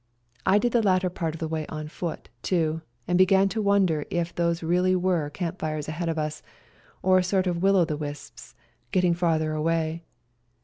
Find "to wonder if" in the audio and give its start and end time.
3.49-4.33